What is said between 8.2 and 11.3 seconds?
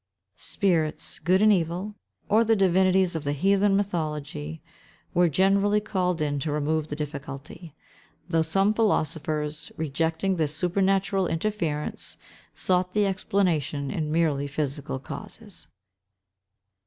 though some philosophers, rejecting this supernatural